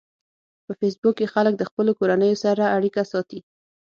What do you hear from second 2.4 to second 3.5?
سره اړیکه ساتي